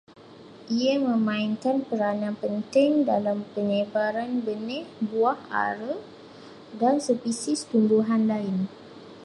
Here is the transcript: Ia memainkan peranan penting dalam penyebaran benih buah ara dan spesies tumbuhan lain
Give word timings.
Ia 0.79 0.95
memainkan 1.07 1.77
peranan 1.89 2.33
penting 2.43 2.91
dalam 3.09 3.37
penyebaran 3.53 4.31
benih 4.45 4.85
buah 5.07 5.37
ara 5.67 5.93
dan 6.81 6.95
spesies 7.07 7.61
tumbuhan 7.71 8.21
lain 8.31 8.57